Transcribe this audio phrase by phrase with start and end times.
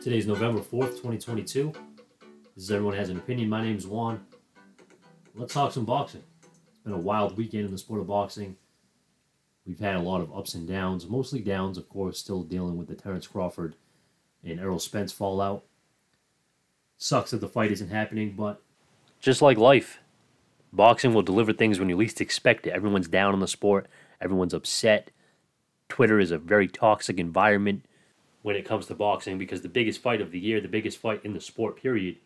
[0.00, 1.74] Today's November 4th, 2022.
[2.54, 3.50] This is Everyone Has an Opinion.
[3.50, 4.24] My name is Juan.
[5.34, 6.22] Let's talk some boxing.
[6.42, 8.56] It's been a wild weekend in the sport of boxing.
[9.66, 12.88] We've had a lot of ups and downs, mostly downs, of course, still dealing with
[12.88, 13.76] the Terence Crawford
[14.42, 15.64] and Errol Spence fallout.
[16.96, 18.62] Sucks that the fight isn't happening, but
[19.20, 19.98] just like life,
[20.72, 22.72] boxing will deliver things when you least expect it.
[22.72, 23.86] Everyone's down on the sport,
[24.18, 25.10] everyone's upset.
[25.90, 27.84] Twitter is a very toxic environment
[28.42, 31.24] when it comes to boxing because the biggest fight of the year, the biggest fight
[31.24, 32.16] in the sport, period,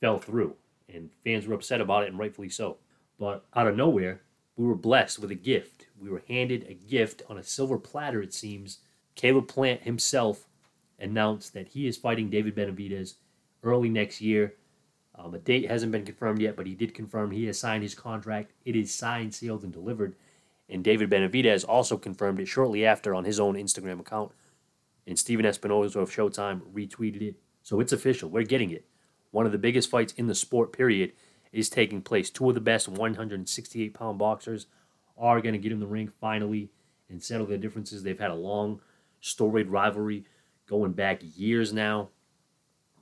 [0.00, 0.54] fell through.
[0.92, 2.78] And fans were upset about it, and rightfully so.
[3.18, 4.22] But out of nowhere,
[4.56, 5.86] we were blessed with a gift.
[6.00, 8.78] We were handed a gift on a silver platter, it seems.
[9.14, 10.46] Caleb Plant himself
[10.98, 13.14] announced that he is fighting David Benavidez
[13.62, 14.54] early next year.
[15.14, 17.94] Um, a date hasn't been confirmed yet, but he did confirm he has signed his
[17.94, 18.52] contract.
[18.64, 20.14] It is signed, sealed, and delivered.
[20.68, 24.32] And David Benavidez also confirmed it shortly after on his own Instagram account.
[25.06, 27.36] And Stephen Espinoza of Showtime retweeted it.
[27.62, 28.28] So it's official.
[28.28, 28.84] We're getting it.
[29.30, 31.12] One of the biggest fights in the sport, period,
[31.52, 32.30] is taking place.
[32.30, 34.66] Two of the best 168 pound boxers
[35.18, 36.70] are going to get in the ring finally
[37.08, 38.02] and settle their differences.
[38.02, 38.80] They've had a long,
[39.20, 40.24] storied rivalry
[40.68, 42.08] going back years now.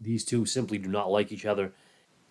[0.01, 1.73] These two simply do not like each other.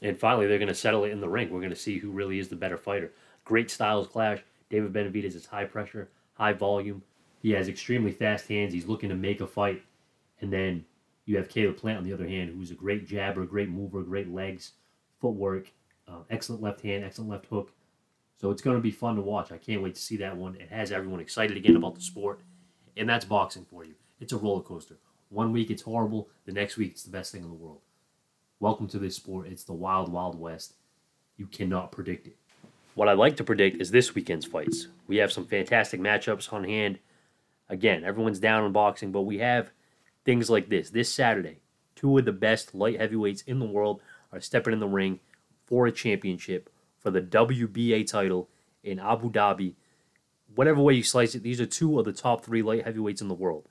[0.01, 1.49] And finally, they're going to settle it in the ring.
[1.49, 3.11] We're going to see who really is the better fighter.
[3.45, 4.41] Great styles clash.
[4.69, 7.03] David Benavidez is high pressure, high volume.
[7.43, 8.73] He has extremely fast hands.
[8.73, 9.83] He's looking to make a fight.
[10.41, 10.85] And then
[11.25, 14.33] you have Caleb Plant on the other hand, who's a great jabber, great mover, great
[14.33, 14.71] legs,
[15.19, 15.69] footwork,
[16.07, 17.71] uh, excellent left hand, excellent left hook.
[18.39, 19.51] So it's going to be fun to watch.
[19.51, 20.55] I can't wait to see that one.
[20.55, 22.39] It has everyone excited again about the sport.
[22.95, 23.95] And that's boxing for you.
[24.21, 24.95] It's a roller coaster.
[25.29, 27.81] One week it's horrible, the next week it's the best thing in the world.
[28.59, 29.47] Welcome to this sport.
[29.47, 30.75] It's the wild, wild west.
[31.35, 32.37] You cannot predict it.
[32.95, 34.87] What I'd like to predict is this weekend's fights.
[35.07, 36.99] We have some fantastic matchups on hand.
[37.73, 39.71] Again, everyone's down on boxing, but we have
[40.25, 40.91] things like this.
[40.91, 41.57] This Saturday,
[41.95, 43.99] two of the best light heavyweights in the world
[44.31, 45.19] are stepping in the ring
[45.65, 46.69] for a championship
[46.99, 48.47] for the WBA title
[48.83, 49.73] in Abu Dhabi.
[50.53, 53.27] Whatever way you slice it, these are two of the top three light heavyweights in
[53.27, 53.67] the world.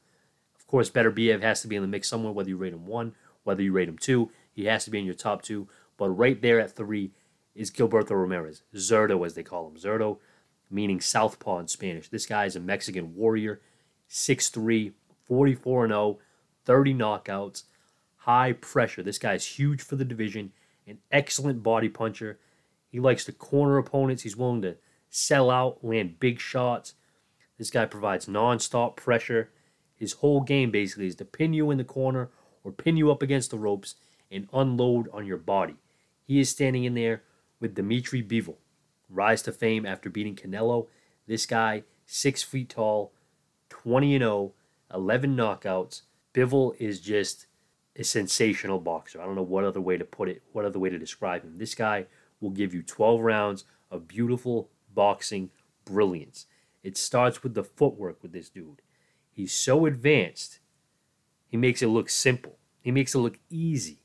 [0.58, 3.14] Of course, Beterbiev has to be in the mix somewhere, whether you rate him one,
[3.44, 4.32] whether you rate him two.
[4.52, 5.68] He has to be in your top two.
[5.96, 7.12] But right there at three
[7.54, 9.76] is Gilberto Ramirez, Zurdo as they call him.
[9.76, 10.18] Zurdo
[10.68, 12.08] meaning southpaw in Spanish.
[12.08, 13.60] This guy is a Mexican warrior,
[14.12, 14.92] 6'3,
[15.24, 16.18] 44 0,
[16.66, 17.62] 30 knockouts,
[18.18, 19.02] high pressure.
[19.02, 20.52] This guy is huge for the division,
[20.86, 22.38] an excellent body puncher.
[22.90, 24.22] He likes to corner opponents.
[24.22, 24.76] He's willing to
[25.08, 26.92] sell out, land big shots.
[27.56, 29.50] This guy provides non-stop pressure.
[29.96, 32.28] His whole game basically is to pin you in the corner
[32.62, 33.94] or pin you up against the ropes
[34.30, 35.76] and unload on your body.
[36.26, 37.22] He is standing in there
[37.60, 38.56] with Dimitri Bivol,
[39.08, 40.88] rise to fame after beating Canelo.
[41.26, 43.12] This guy, six feet tall,
[43.72, 44.52] 20 and 0,
[44.92, 46.02] 11 knockouts.
[46.34, 47.46] Bivol is just
[47.96, 49.20] a sensational boxer.
[49.20, 51.56] I don't know what other way to put it, what other way to describe him.
[51.56, 52.06] This guy
[52.40, 55.50] will give you 12 rounds of beautiful boxing
[55.84, 56.46] brilliance.
[56.82, 58.82] It starts with the footwork with this dude.
[59.30, 60.58] He's so advanced,
[61.48, 62.58] he makes it look simple.
[62.80, 64.02] He makes it look easy.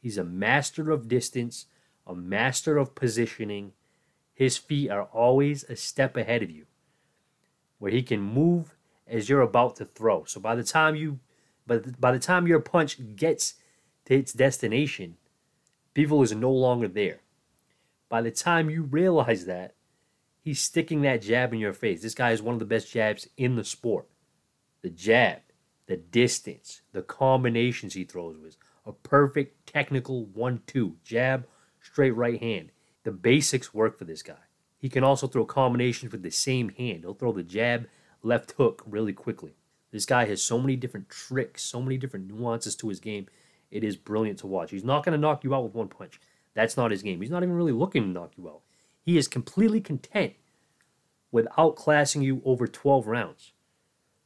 [0.00, 1.66] He's a master of distance,
[2.06, 3.72] a master of positioning.
[4.34, 6.66] His feet are always a step ahead of you,
[7.78, 8.75] where he can move
[9.06, 10.24] as you're about to throw.
[10.24, 11.20] So by the time you,
[11.66, 13.54] but by the time your punch gets
[14.06, 15.16] to its destination,
[15.94, 17.20] Bivol is no longer there.
[18.08, 19.74] By the time you realize that,
[20.40, 22.02] he's sticking that jab in your face.
[22.02, 24.06] This guy is one of the best jabs in the sport.
[24.82, 25.40] The jab,
[25.86, 28.56] the distance, the combinations he throws with.
[28.84, 31.46] A perfect technical one two jab,
[31.80, 32.70] straight right hand.
[33.02, 34.34] The basics work for this guy.
[34.78, 37.00] He can also throw combinations with the same hand.
[37.00, 37.88] He'll throw the jab,
[38.26, 39.54] left hook really quickly.
[39.92, 43.26] This guy has so many different tricks, so many different nuances to his game.
[43.70, 44.70] It is brilliant to watch.
[44.70, 46.20] He's not going to knock you out with one punch.
[46.54, 47.20] That's not his game.
[47.20, 48.60] He's not even really looking to knock you out.
[49.02, 50.34] He is completely content
[51.30, 53.52] with outclassing you over 12 rounds.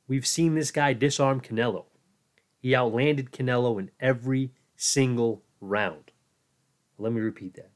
[0.09, 1.85] We've seen this guy disarm Canelo.
[2.59, 6.13] He outlanded Canelo in every single round.
[6.99, 7.71] Let me repeat that.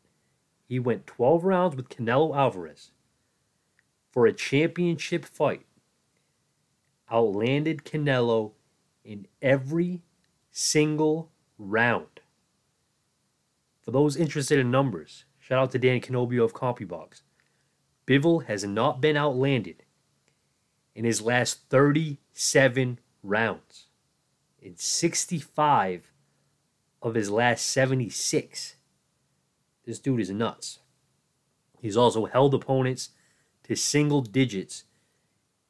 [0.67, 2.91] He went 12 rounds with Canelo Alvarez
[4.11, 5.67] for a championship fight.
[7.11, 8.53] Outlanded Canelo
[9.05, 10.03] in every
[10.51, 12.21] single round.
[13.83, 17.21] For those interested in numbers, shout out to Dan Canobbio of CompuBox.
[18.07, 19.85] Bivol has not been outlanded
[20.95, 23.87] in his last 37 rounds.
[24.61, 26.13] In 65
[27.03, 28.77] of his last 76.
[29.85, 30.79] This dude is nuts.
[31.81, 33.11] He's also held opponents
[33.65, 34.85] to single digits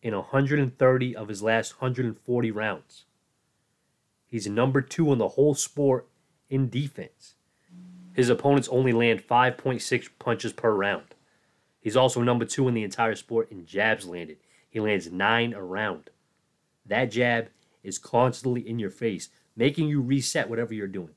[0.04, 3.06] in 130 of his last 140 rounds.
[4.26, 6.06] He's number two in the whole sport
[6.50, 7.34] in defense.
[8.12, 11.14] His opponents only land 5.6 punches per round.
[11.80, 14.36] He's also number two in the entire sport in jabs landed.
[14.68, 16.10] He lands nine a round.
[16.84, 17.48] That jab
[17.82, 21.14] is constantly in your face, making you reset whatever you're doing.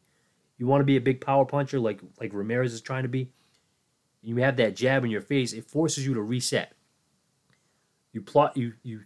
[0.57, 3.31] You want to be a big power puncher like like Ramirez is trying to be.
[4.21, 6.76] You have that jab in your face, it forces you to reset.
[8.17, 9.01] You plot you you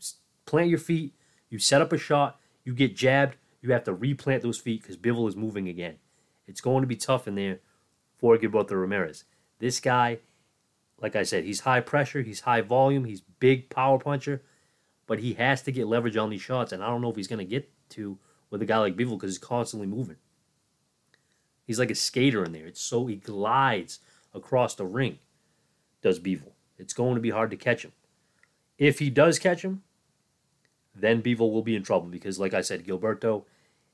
[0.45, 1.13] plant your feet,
[1.49, 4.95] you set up a shot, you get jabbed, you have to replant those feet because
[4.95, 5.97] Bivol is moving again.
[6.47, 7.59] It's going to be tough in there
[8.17, 9.25] for Gilberto Ramirez.
[9.59, 10.19] This guy,
[10.97, 14.43] like I said, he's high pressure, he's high volume, he's big power puncher,
[15.07, 17.27] but he has to get leverage on these shots, and I don't know if he's
[17.27, 18.17] going to get to
[18.49, 20.19] with a guy like Bivol because he's constantly moving.
[21.67, 22.67] He's like a skater in there.
[22.67, 23.99] It's so he glides
[24.33, 25.19] across the ring.
[26.01, 26.53] Does Bivol?
[26.77, 27.91] It's going to be hard to catch him.
[28.81, 29.83] If he does catch him,
[30.95, 33.45] then Bivol will be in trouble because, like I said, Gilberto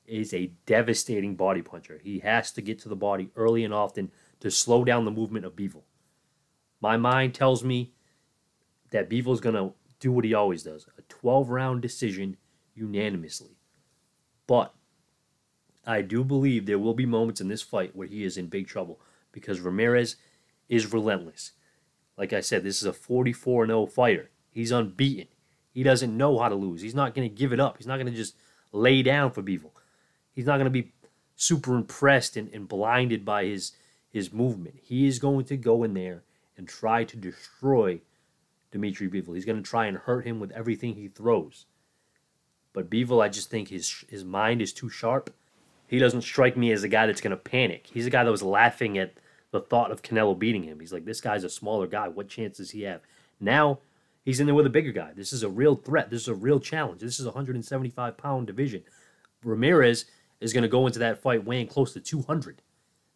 [0.06, 2.00] is a devastating body puncher.
[2.02, 5.44] He has to get to the body early and often to slow down the movement
[5.44, 5.82] of Bivol.
[6.80, 7.92] My mind tells me
[8.88, 12.38] that Bivol's going to do what he always does a 12 round decision
[12.74, 13.58] unanimously.
[14.46, 14.72] But
[15.86, 18.66] I do believe there will be moments in this fight where he is in big
[18.66, 18.98] trouble
[19.32, 20.16] because Ramirez
[20.66, 21.52] is relentless.
[22.16, 24.30] Like I said, this is a 44 0 fighter.
[24.58, 25.28] He's unbeaten.
[25.72, 26.80] He doesn't know how to lose.
[26.80, 27.76] He's not going to give it up.
[27.76, 28.34] He's not going to just
[28.72, 29.70] lay down for Bivol.
[30.34, 30.90] He's not going to be
[31.36, 33.70] super impressed and, and blinded by his
[34.10, 34.74] his movement.
[34.82, 36.24] He is going to go in there
[36.56, 38.00] and try to destroy
[38.72, 39.36] Dimitri Bivol.
[39.36, 41.66] He's going to try and hurt him with everything he throws.
[42.72, 45.32] But Bivol, I just think his his mind is too sharp.
[45.86, 47.86] He doesn't strike me as a guy that's going to panic.
[47.94, 49.12] He's a guy that was laughing at
[49.52, 50.80] the thought of Canelo beating him.
[50.80, 52.08] He's like, this guy's a smaller guy.
[52.08, 53.02] What chance does he have?
[53.38, 53.78] Now
[54.24, 55.12] He's in there with a bigger guy.
[55.14, 56.10] This is a real threat.
[56.10, 57.00] This is a real challenge.
[57.00, 58.82] This is a 175 pound division.
[59.42, 60.04] Ramirez
[60.40, 62.62] is going to go into that fight weighing close to 200.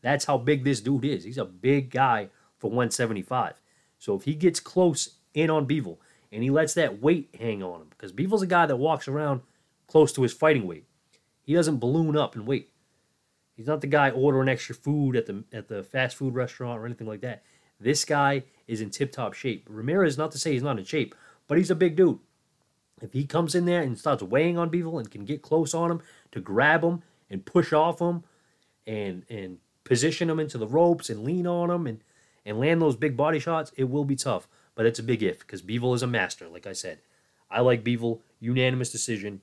[0.00, 1.24] That's how big this dude is.
[1.24, 2.28] He's a big guy
[2.58, 3.60] for 175.
[3.98, 5.98] So if he gets close in on Bivol
[6.32, 9.42] and he lets that weight hang on him, because Bivol's a guy that walks around
[9.86, 10.86] close to his fighting weight.
[11.42, 12.70] He doesn't balloon up in weight.
[13.54, 16.86] He's not the guy ordering extra food at the at the fast food restaurant or
[16.86, 17.42] anything like that.
[17.82, 19.66] This guy is in tip top shape.
[19.68, 21.14] Ramirez, not to say he's not in shape,
[21.48, 22.20] but he's a big dude.
[23.00, 25.90] If he comes in there and starts weighing on Bivol and can get close on
[25.90, 26.00] him
[26.30, 28.22] to grab him and push off him
[28.86, 32.00] and and position him into the ropes and lean on him and,
[32.46, 34.46] and land those big body shots, it will be tough.
[34.76, 37.00] But it's a big if because Bivol is a master, like I said.
[37.50, 39.40] I like Bivol, unanimous decision.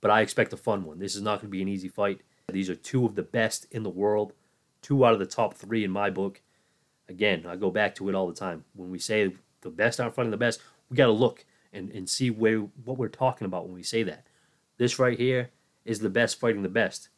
[0.00, 1.00] But I expect a fun one.
[1.00, 2.20] This is not going to be an easy fight.
[2.50, 4.32] These are two of the best in the world,
[4.80, 6.40] two out of the top three in my book
[7.08, 8.64] again, I go back to it all the time.
[8.74, 9.32] When we say
[9.62, 10.60] the best aren't fighting the best,
[10.90, 14.02] we got to look and, and see where what we're talking about when we say
[14.04, 14.26] that.
[14.78, 15.50] This right here
[15.84, 17.08] is the best fighting the best.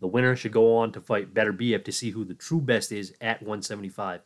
[0.00, 3.14] The winner should go on to fight Beterbiev to see who the true best is
[3.20, 4.20] at 175.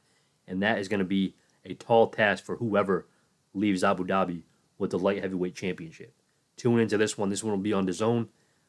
[0.49, 3.06] And that is going to be a tall task for whoever
[3.55, 4.43] leaves Abu Dhabi
[4.78, 6.14] with the light heavyweight championship.
[6.56, 7.31] Tune into this one.
[7.31, 8.28] This one will be on DAZN.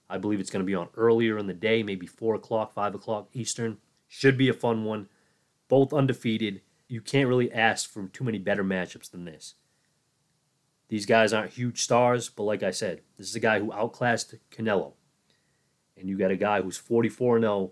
[0.10, 2.96] I believe it's going to be on earlier in the day, maybe 4 o'clock, 5
[2.96, 3.78] o'clock Eastern.
[4.08, 5.08] Should be a fun one
[5.72, 6.60] both undefeated.
[6.90, 9.56] You can't really ask for too many better matchups than this.
[10.90, 14.36] These guys aren't huge stars, but like I said, this is a guy who outclassed
[14.52, 14.92] Canelo.
[15.96, 17.72] And you got a guy who's 44 0,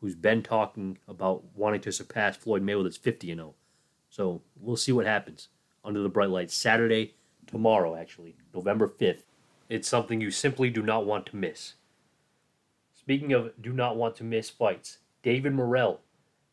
[0.00, 3.54] who's been talking about wanting to surpass Floyd Mayweather's 50 0.
[4.10, 5.46] So we'll see what happens
[5.84, 6.56] under the bright lights.
[6.56, 7.14] Saturday,
[7.46, 9.22] tomorrow, actually, November 5th.
[9.68, 11.74] It's something you simply do not want to miss.
[12.94, 16.00] Speaking of do not want to miss fights, David Morrell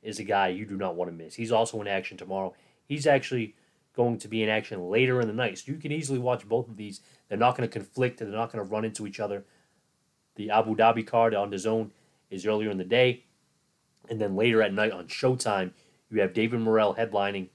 [0.06, 1.36] is a guy you do not want to miss.
[1.36, 2.54] He's also in action tomorrow.
[2.88, 3.56] He's actually
[3.96, 5.58] going to be in action later in the night.
[5.58, 7.02] So you can easily watch both of these.
[7.28, 9.46] They're not going to conflict and they're not going to run into each other.
[10.36, 11.92] The Abu Dhabi card on DAZN
[12.30, 13.24] is earlier in the day.
[14.10, 15.72] And then later at night on Showtime,
[16.12, 17.48] you have David Morrell headlining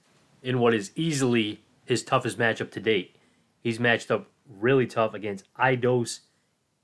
[0.43, 3.15] in what is easily his toughest matchup to date.
[3.61, 6.21] He's matched up really tough against Aidos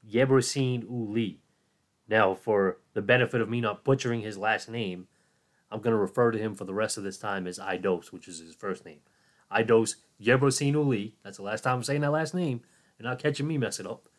[0.09, 1.39] Yebrosin Uli.
[2.07, 5.07] Now, for the benefit of me not butchering his last name,
[5.71, 8.27] I'm going to refer to him for the rest of this time as Idos, which
[8.27, 8.99] is his first name.
[9.51, 11.15] Idos Yebrosin Uli.
[11.23, 12.61] That's the last time I'm saying that last name.
[12.97, 14.09] and not catching me messing up.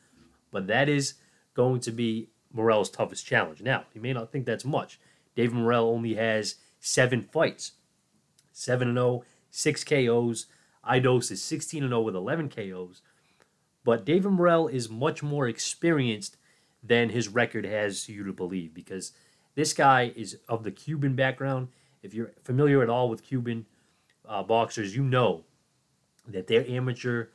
[0.50, 1.14] But that is
[1.54, 3.62] going to be Morrell's toughest challenge.
[3.62, 5.00] Now, you may not think that's much.
[5.34, 7.72] David Morrell only has seven fights
[8.52, 10.46] 7 0, 6 KOs.
[10.88, 13.02] Idos is 16 0 with 11 KOs.
[13.84, 16.36] But David Morrell is much more experienced
[16.82, 19.12] than his record has you to believe because
[19.58, 21.66] this guy is of the Cuban background.
[22.00, 23.66] If you're familiar at all with Cuban
[24.24, 25.42] uh, boxers, you know
[26.28, 27.26] that their amateur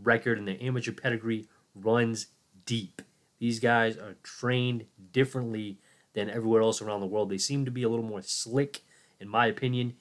[0.00, 2.28] record and their amateur pedigree runs
[2.66, 3.02] deep.
[3.40, 5.78] These guys are trained differently
[6.12, 7.30] than everywhere else around the world.
[7.30, 8.82] They seem to be a little more slick,
[9.18, 9.94] in my opinion,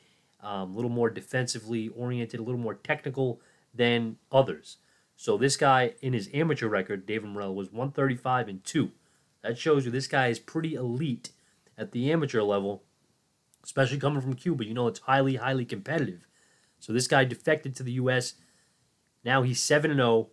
[0.43, 3.41] um, a little more defensively oriented, a little more technical
[3.73, 4.77] than others.
[5.15, 8.91] So this guy, in his amateur record, David Morrell, was 135 and 2.
[9.41, 11.31] That shows you this guy is pretty elite
[11.81, 12.83] at the amateur level,
[13.63, 14.63] especially coming from Cuba.
[14.63, 16.27] You know it's highly, highly competitive.
[16.79, 18.35] So this guy defected to the U.S.
[19.25, 20.29] Now he's 7 0,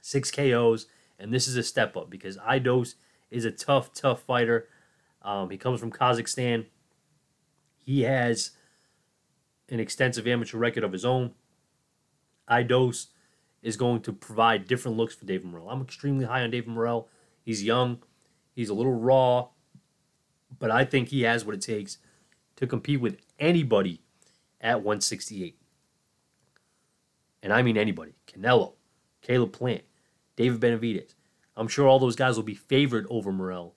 [0.00, 0.86] 6 KOs,
[1.18, 2.94] and this is a step up because Aidos
[3.30, 4.68] is a tough, tough fighter.
[5.22, 6.66] Um, he comes from Kazakhstan.
[7.76, 8.52] He has
[9.68, 11.32] an extensive amateur record of his own.
[12.48, 13.08] Aidos
[13.62, 15.70] is going to provide different looks for David Morrell.
[15.70, 17.08] I'm extremely high on David Morrell.
[17.44, 17.98] He's young,
[18.54, 19.48] he's a little raw,
[20.58, 21.98] but I think he has what it takes
[22.56, 24.00] to compete with anybody
[24.60, 25.58] at 168.
[27.42, 28.14] And I mean anybody.
[28.26, 28.74] Canelo,
[29.20, 29.82] Caleb Plant,
[30.36, 31.14] David Benavidez.
[31.56, 33.74] I'm sure all those guys will be favored over Morrell,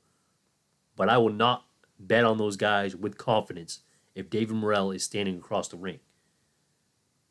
[0.96, 1.65] but I will not
[2.00, 3.82] bet on those guys with confidence
[4.13, 6.00] if David Morrell is standing across the ring.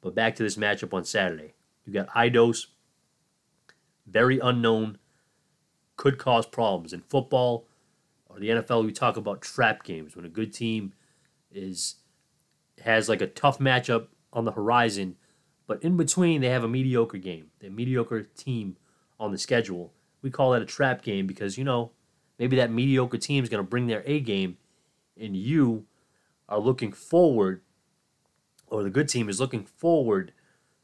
[0.00, 1.54] But back to this matchup on Saturday.
[1.86, 2.66] You got Aidos,
[4.06, 4.98] very unknown,
[5.96, 6.92] could cause problems.
[6.92, 7.66] In football
[8.34, 10.92] or the NFL, we talk about trap games when a good team
[11.52, 11.96] is
[12.82, 15.16] has like a tough matchup on the horizon,
[15.66, 18.76] but in between they have a mediocre game, the mediocre team
[19.20, 19.92] on the schedule.
[20.22, 21.92] We call that a trap game because you know
[22.38, 24.56] maybe that mediocre team is going to bring their A game,
[25.18, 25.86] and you
[26.48, 27.62] are looking forward,
[28.66, 30.32] or the good team is looking forward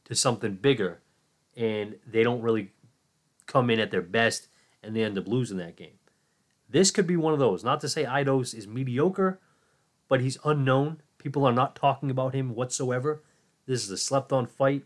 [0.05, 1.01] to something bigger,
[1.57, 2.71] and they don't really
[3.47, 4.47] come in at their best,
[4.83, 6.00] and they end up losing that game.
[6.71, 7.65] This could be one of those.
[7.65, 9.41] Not to say Aidos is mediocre,
[10.09, 11.03] but he's unknown.
[11.19, 13.23] People are not talking about him whatsoever.
[13.67, 14.85] This is a slept on fight,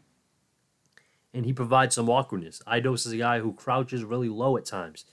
[1.33, 2.62] and he provides some awkwardness.
[2.67, 5.05] Aidos is a guy who crouches really low at times.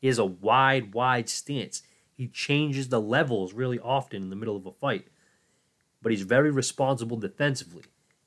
[0.00, 1.82] He has a wide, wide stance.
[2.14, 5.08] He changes the levels really often in the middle of a fight,
[6.00, 7.84] but he's very responsible defensively.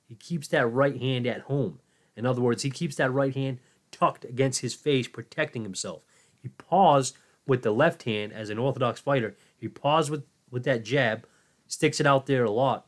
[0.07, 1.79] He keeps that right hand at home.
[2.15, 3.59] In other words, he keeps that right hand
[3.91, 6.01] tucked against his face, protecting himself.
[6.41, 9.35] He paused with the left hand as an orthodox fighter.
[9.57, 11.27] He paused with, with that jab,
[11.67, 12.87] sticks it out there a lot,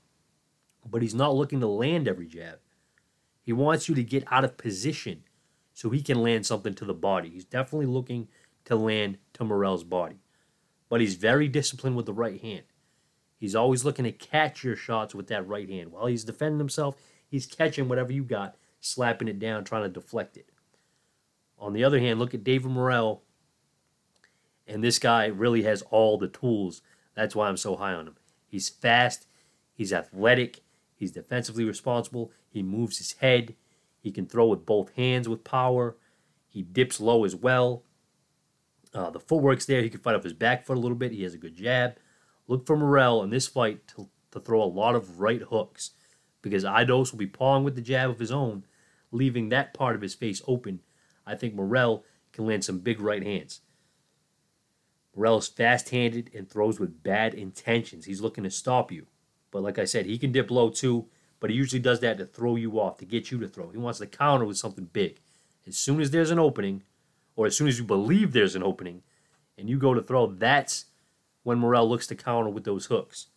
[0.89, 2.59] but he's not looking to land every jab.
[3.41, 5.23] He wants you to get out of position
[5.73, 7.29] so he can land something to the body.
[7.29, 8.27] He's definitely looking
[8.65, 10.17] to land to Morrell's body.
[10.89, 12.63] But he's very disciplined with the right hand.
[13.37, 15.91] He's always looking to catch your shots with that right hand.
[15.91, 16.95] While he's defending himself,
[17.29, 20.49] he's catching whatever you got, slapping it down, trying to deflect it.
[21.59, 23.21] On the other hand, look at David Morrell,
[24.67, 26.81] and this guy really has all the tools.
[27.15, 28.15] That's why I'm so high on him.
[28.47, 29.27] He's fast,
[29.73, 30.61] he's athletic,
[30.95, 33.55] he's defensively responsible, he moves his head,
[33.99, 35.97] he can throw with both hands with power,
[36.47, 37.83] he dips low as well.
[38.93, 39.81] Uh, the footwork's there.
[39.81, 41.11] He can fight off his back foot a little bit.
[41.11, 41.97] He has a good jab.
[42.47, 45.91] Look for Morrell in this fight to, to throw a lot of right hooks
[46.41, 48.65] because Aidos will be pawing with the jab of his own,
[49.11, 50.79] leaving that part of his face open.
[51.25, 53.61] I think Morrell can land some big right hands.
[55.17, 58.05] Morrell is fast handed and throws with bad intentions.
[58.05, 59.07] He's looking to stop you.
[59.49, 61.07] But like I said, he can dip low too,
[61.39, 63.69] but he usually does that to throw you off, to get you to throw.
[63.69, 65.19] He wants to counter with something big.
[65.65, 66.83] As soon as there's an opening,
[67.35, 69.01] or as soon as you believe there's an opening,
[69.57, 70.85] and you go to throw, that's
[71.41, 73.27] when Morrell looks to counter with those hooks.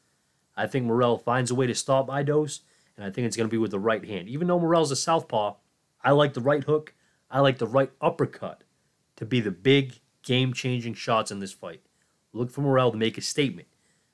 [0.57, 2.61] I think Morrell finds a way to stop Aidos,
[2.97, 4.29] and I think it's going to be with the right hand.
[4.29, 5.55] Even though Morrell's a southpaw,
[6.05, 6.93] I like the right hook.
[7.31, 8.65] I like the right uppercut
[9.17, 11.81] to be the big game-changing shots in this fight.
[12.33, 13.69] Look for Morrell to make a statement.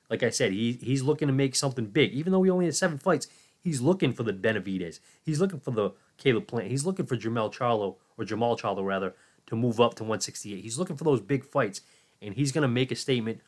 [0.09, 2.13] Like I said, he, he's looking to make something big.
[2.13, 3.27] Even though he only has seven fights,
[3.59, 4.99] he's looking for the Benavidez.
[5.21, 6.71] He's looking for the Caleb Plant.
[6.71, 9.13] He's looking for Jamel Charlo, or Jamal Charlo rather,
[9.47, 10.61] to move up to 168.
[10.61, 11.81] He's looking for those big fights,
[12.21, 13.41] and he's going to make a statement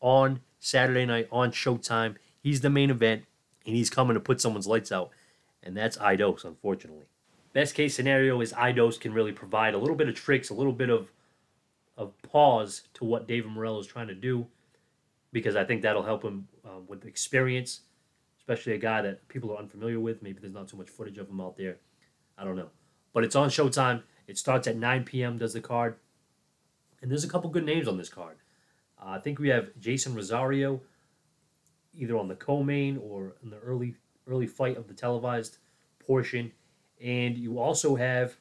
[0.00, 2.16] on Saturday night on Showtime.
[2.42, 3.24] He's the main event,
[3.66, 5.10] and he's coming to put someone's lights out,
[5.62, 7.06] and that's Idos, unfortunately.
[7.52, 10.72] Best case scenario is Idos can really provide a little bit of tricks, a little
[10.72, 11.10] bit of
[12.00, 14.46] of pause to what David Morrell is trying to do,
[15.32, 17.80] because I think that'll help him uh, with experience,
[18.38, 20.22] especially a guy that people are unfamiliar with.
[20.22, 21.76] Maybe there's not too much footage of him out there.
[22.38, 22.70] I don't know,
[23.12, 24.02] but it's on Showtime.
[24.26, 25.36] It starts at 9 p.m.
[25.36, 25.96] Does the card,
[27.02, 28.38] and there's a couple good names on this card.
[28.98, 30.80] Uh, I think we have Jeison Rosario,
[31.92, 33.94] either on the co-main or in the early
[34.26, 35.58] early fight of the televised
[35.98, 36.52] portion,
[36.98, 38.36] and you also have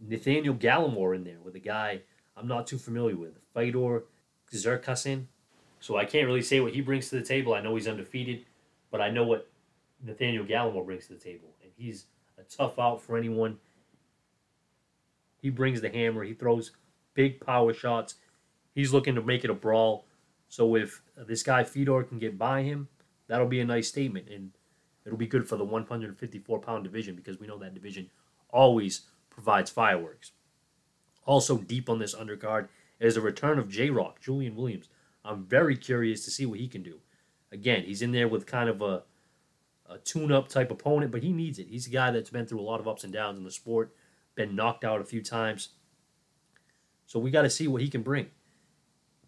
[0.00, 2.02] Nathaniel Gallimore in there with a guy
[2.36, 4.04] I'm not too familiar with, Fedor
[4.52, 5.26] Cherkashin.
[5.80, 7.54] So I can't really say what he brings to the table.
[7.54, 8.46] I know he's undefeated,
[8.90, 9.50] but I know what
[10.02, 12.06] Nathaniel Gallimore brings to the table, and he's
[12.38, 13.58] a tough out for anyone.
[15.40, 16.24] He brings the hammer.
[16.24, 16.72] He throws
[17.12, 18.14] big power shots.
[18.74, 20.06] He's looking to make it a brawl.
[20.48, 22.88] So if this guy Fedor can get by him,
[23.28, 24.52] that'll be a nice statement, and
[25.04, 28.10] it'll be good for the 154 pound division because we know that division
[28.50, 30.32] always provides fireworks.
[31.24, 32.68] Also, deep on this undercard
[33.00, 34.88] is the return of J Rock, Julian Williams.
[35.24, 37.00] I'm very curious to see what he can do.
[37.50, 39.02] Again, he's in there with kind of a,
[39.88, 41.68] a tune up type opponent, but he needs it.
[41.68, 43.94] He's a guy that's been through a lot of ups and downs in the sport,
[44.34, 45.70] been knocked out a few times.
[47.06, 48.28] So we got to see what he can bring.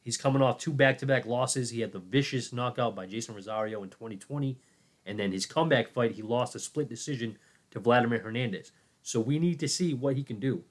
[0.02, 1.70] He's coming off two back to back losses.
[1.70, 4.58] He had the vicious knockout by Jeison Rosario in 2020.
[5.04, 7.38] And then his comeback fight, he lost a split decision
[7.70, 8.72] to Vladimir Hernandez.
[9.02, 10.64] So we need to see what he can do.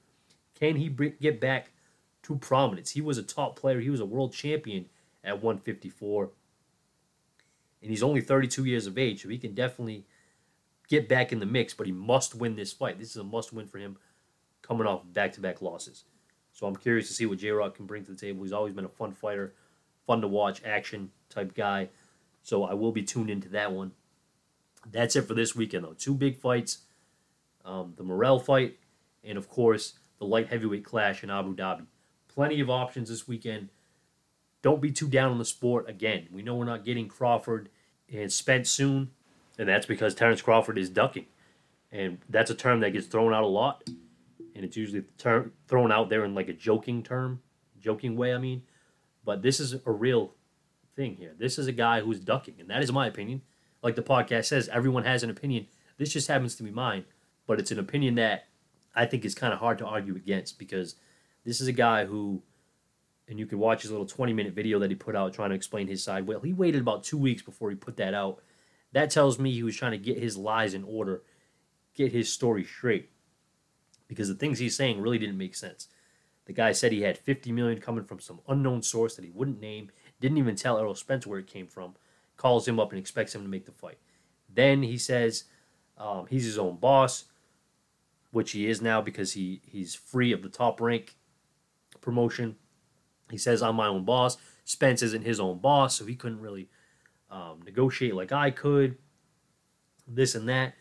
[0.60, 1.72] Can he get back
[2.24, 2.92] to prominence?
[2.92, 3.80] He was a top player.
[3.80, 4.86] He was a world champion
[5.24, 6.30] at 154.
[7.82, 10.06] And he's only 32 years of age, so he can definitely
[10.88, 13.00] get back in the mix, but he must win this fight.
[13.00, 13.98] This is a must win for him
[14.62, 16.06] coming off back to back losses.
[16.52, 18.44] So I'm curious to see what J Rock can bring to the table.
[18.44, 19.54] He's always been a fun fighter,
[20.08, 21.90] fun to watch, action type guy.
[22.44, 23.92] So I will be tuned into that one.
[24.90, 25.94] That's it for this weekend, though.
[25.94, 26.80] Two big fights
[27.66, 28.78] um, the Morrell fight,
[29.24, 31.86] and of course, the light heavyweight clash in Abu Dhabi.
[32.28, 33.70] Plenty of options this weekend.
[34.62, 35.90] Don't be too down on the sport.
[35.90, 37.70] Again, we know we're not getting Crawford
[38.12, 39.12] and Spence soon,
[39.58, 41.28] and that's because Terence Crawford is ducking.
[41.92, 43.84] And that's a term that gets thrown out a lot,
[44.56, 47.42] and it's usually thrown out there in like a joking term,
[47.80, 48.64] joking way, I mean.
[49.24, 50.34] But this is a real
[50.96, 51.34] thing here.
[51.38, 53.44] This is a guy who's ducking, and that is my opinion.
[53.82, 55.68] Like the podcast says, everyone has an opinion.
[55.98, 57.06] This just happens to be mine
[57.48, 58.48] but it's an opinion that
[58.96, 60.96] I think is kind of hard to argue against because
[61.44, 62.42] this is a guy who,
[63.28, 65.56] and you can watch his little 20 minute video that he put out trying to
[65.56, 66.28] explain his side.
[66.28, 68.42] Well, he waited about two weeks before he put that out.
[68.94, 71.24] That tells me he was trying to get his lies in order,
[71.94, 73.10] get his story straight,
[74.08, 75.90] because the things he's saying really didn't make sense.
[76.46, 79.60] The guy said he had 50 million coming from some unknown source that he wouldn't
[79.60, 79.92] name,
[80.22, 81.96] didn't even tell Errol Spence where it came from,
[82.38, 83.98] calls him up and expects him to make the fight.
[84.54, 85.46] Then he says
[85.98, 87.26] um, he's his own boss
[88.36, 91.16] which he is now because he he's free of the top rank
[92.02, 92.58] promotion.
[93.32, 96.68] He says, "I'm my own boss." Spence isn't his own boss, so he couldn't really
[97.32, 98.98] um, negotiate like I could.
[100.06, 100.74] This and that.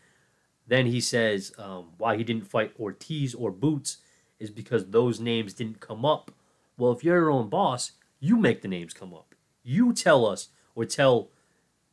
[0.67, 3.99] Then he says um, why he didn't fight Ortiz or Boots
[4.37, 6.31] is because those names didn't come up.
[6.77, 9.33] Well, if you're your own boss, you make the names come up.
[9.63, 11.29] You tell us or tell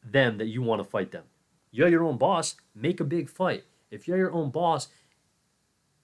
[0.03, 1.27] them that you want to fight them.
[1.71, 2.57] You're your own boss.
[2.75, 3.63] Make a big fight.
[3.93, 4.89] If you're your own boss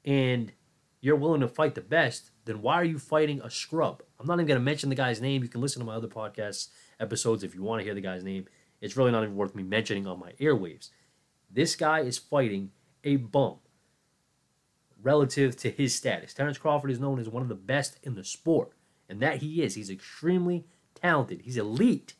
[0.04, 0.52] and
[1.00, 4.02] you're willing to fight the best, then why are you fighting a scrub?
[4.18, 5.42] I'm not even going to mention the guy's name.
[5.42, 8.24] You can listen to my other podcast episodes if you want to hear the guy's
[8.24, 8.46] name.
[8.80, 10.90] It's really not even worth me mentioning on my airwaves.
[11.50, 12.70] This guy is fighting
[13.04, 13.58] a bum
[15.00, 16.34] relative to his status.
[16.34, 18.72] Terence Crawford is known as one of the best in the sport,
[19.08, 19.74] and that he is.
[19.74, 22.14] He's extremely talented, he's elite,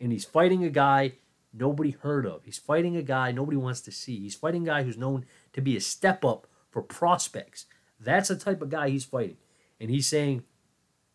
[0.00, 1.12] and he's fighting a guy
[1.52, 2.44] nobody heard of.
[2.44, 4.20] He's fighting a guy nobody wants to see.
[4.20, 7.66] He's fighting a guy who's known to be a step up for prospects.
[8.00, 9.36] That's the type of guy he's fighting.
[9.80, 10.44] And he's saying,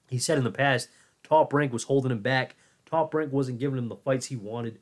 [0.09, 0.89] he said in the past,
[1.23, 2.55] Top Rank was holding him back.
[2.85, 4.79] Top Rank wasn't giving him the fights he wanted.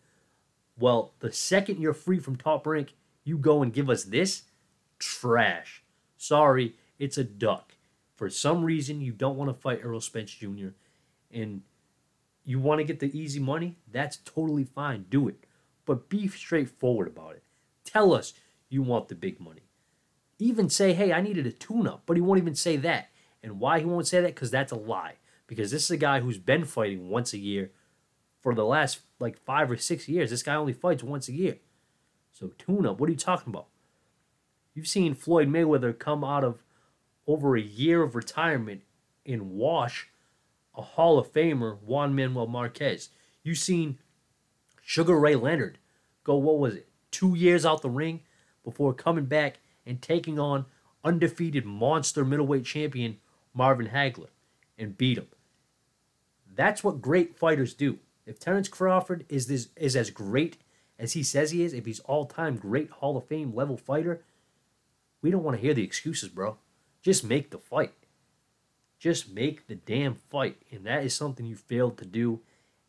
[0.78, 4.44] Well, the second you're free from Top Rank, you go and give us this
[5.00, 5.84] trash.
[6.18, 7.76] Sorry, it's a duck.
[8.16, 10.70] For some reason, you don't want to fight Errol Spence Jr.
[11.32, 11.62] and
[12.44, 15.06] you want to get the easy money, that's totally fine.
[15.10, 15.46] Do it.
[15.86, 17.44] But be straightforward about it.
[17.84, 18.34] Tell us
[18.70, 19.62] you want the big money
[20.42, 23.10] even say, hey, I needed a tune up, but he won't even say that.
[23.44, 24.34] And why he won't say that?
[24.34, 25.16] Because that's a lie.
[25.46, 27.72] Because this is a guy who's been fighting once a year
[28.42, 30.32] for the last like five or six years.
[30.32, 31.58] This guy only fights once a year.
[32.32, 33.68] So tune up, what are you talking about?
[34.74, 36.64] You've seen Floyd Mayweather come out of
[37.28, 38.82] over a year of retirement
[39.26, 40.10] and wash
[40.76, 43.10] a Hall of Famer, Juan Manuel Marquez.
[43.44, 44.00] You've seen
[44.82, 45.78] Sugar Ray Leonard
[46.24, 48.22] go, what was it, two years out the ring
[48.64, 50.66] before coming back and taking on
[51.04, 53.18] undefeated monster middleweight champion
[53.54, 54.30] Marvin Hagler
[54.78, 55.28] and beat him.
[56.54, 58.00] That's what great fighters do.
[58.26, 60.58] If Terence Crawford is this is as great
[61.00, 64.22] as he says he is, if he's all-time great Hall of Fame level fighter,
[65.22, 66.58] we don't want to hear the excuses, bro.
[67.02, 67.94] Just make the fight.
[69.00, 70.62] Just make the damn fight.
[70.72, 72.42] And that is something you failed to do.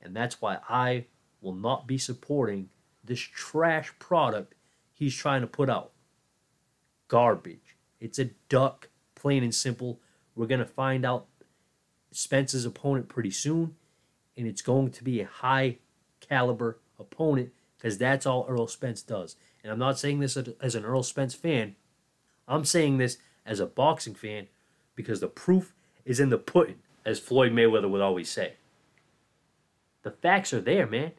[0.02, 1.07] And that's why I
[1.40, 2.68] will not be supporting
[3.02, 4.55] this trash product
[4.92, 5.91] he's trying to put out
[7.12, 7.77] garbage.
[8.01, 10.01] It's a duck, plain and simple.
[10.35, 11.27] We're going to find out
[12.11, 13.77] Spence's opponent pretty soon,
[14.35, 15.77] and it's going to be a high
[16.20, 19.37] caliber opponent because that's all Earl Spence does.
[19.62, 21.77] And I'm not saying this as an Earl Spence fan,
[22.48, 24.46] I'm saying this as a boxing fan
[24.94, 25.75] because the proof
[26.07, 28.55] is in the pudding, as Floyd Mayweather would always say.
[30.03, 31.12] The facts are there, man.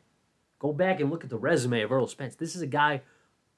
[0.58, 2.34] Go back and look at the resume of Earl Spence.
[2.34, 3.02] This is a guy,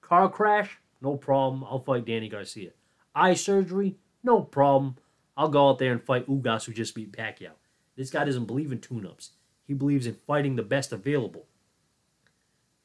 [0.02, 1.64] car crash, no problem.
[1.64, 2.72] I'll fight Danny Garcia.
[3.14, 4.96] Eye surgery, no problem.
[5.38, 7.52] I'll go out there and fight Ugas, who just beat Pacquiao.
[7.96, 9.32] This guy doesn't believe in tune ups,
[9.66, 11.48] he believes in fighting the best available.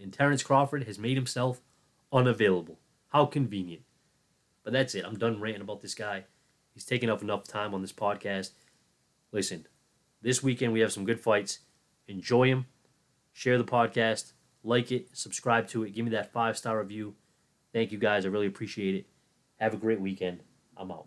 [0.00, 1.60] And Terence Crawford has made himself
[2.12, 2.78] unavailable.
[3.08, 3.82] How convenient.
[4.64, 5.04] But that's it.
[5.04, 6.24] I'm done ranting about this guy.
[6.72, 8.52] He's taken up enough time on this podcast.
[9.32, 9.66] Listen,
[10.22, 11.60] this weekend we have some good fights.
[12.08, 12.66] Enjoy them.
[13.32, 14.32] Share the podcast.
[14.62, 15.08] Like it.
[15.12, 15.94] Subscribe to it.
[15.94, 17.14] Give me that five star review.
[17.72, 18.24] Thank you guys.
[18.24, 19.06] I really appreciate it.
[19.58, 20.40] Have a great weekend.
[20.76, 21.06] I'm out.